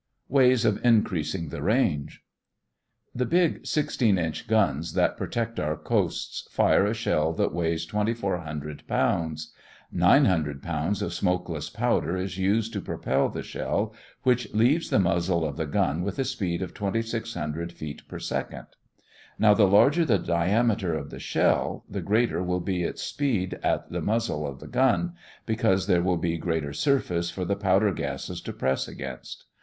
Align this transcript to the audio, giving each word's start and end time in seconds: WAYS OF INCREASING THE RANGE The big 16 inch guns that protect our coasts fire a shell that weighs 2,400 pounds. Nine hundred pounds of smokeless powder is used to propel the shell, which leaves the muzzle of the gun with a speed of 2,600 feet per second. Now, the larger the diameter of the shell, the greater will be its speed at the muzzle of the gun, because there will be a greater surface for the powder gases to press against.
WAYS 0.29 0.65
OF 0.65 0.83
INCREASING 0.83 1.49
THE 1.49 1.61
RANGE 1.61 2.23
The 3.13 3.27
big 3.27 3.67
16 3.67 4.17
inch 4.17 4.47
guns 4.47 4.93
that 4.93 5.15
protect 5.15 5.59
our 5.59 5.75
coasts 5.77 6.47
fire 6.49 6.87
a 6.87 6.93
shell 6.95 7.33
that 7.33 7.53
weighs 7.53 7.85
2,400 7.85 8.87
pounds. 8.87 9.53
Nine 9.91 10.25
hundred 10.25 10.63
pounds 10.63 11.03
of 11.03 11.13
smokeless 11.13 11.69
powder 11.69 12.17
is 12.17 12.39
used 12.39 12.73
to 12.73 12.81
propel 12.81 13.29
the 13.29 13.43
shell, 13.43 13.93
which 14.23 14.51
leaves 14.55 14.89
the 14.89 14.97
muzzle 14.97 15.45
of 15.45 15.55
the 15.55 15.67
gun 15.67 16.01
with 16.01 16.17
a 16.17 16.25
speed 16.25 16.63
of 16.63 16.73
2,600 16.73 17.71
feet 17.71 18.01
per 18.07 18.17
second. 18.17 18.65
Now, 19.37 19.53
the 19.53 19.67
larger 19.67 20.03
the 20.03 20.17
diameter 20.17 20.95
of 20.95 21.11
the 21.11 21.19
shell, 21.19 21.85
the 21.87 22.01
greater 22.01 22.41
will 22.41 22.59
be 22.59 22.81
its 22.81 23.03
speed 23.03 23.59
at 23.61 23.91
the 23.91 24.01
muzzle 24.01 24.47
of 24.47 24.61
the 24.61 24.67
gun, 24.67 25.13
because 25.45 25.85
there 25.85 26.01
will 26.01 26.17
be 26.17 26.33
a 26.33 26.37
greater 26.39 26.73
surface 26.73 27.29
for 27.29 27.45
the 27.45 27.55
powder 27.55 27.93
gases 27.93 28.41
to 28.41 28.51
press 28.51 28.87
against. 28.87 29.45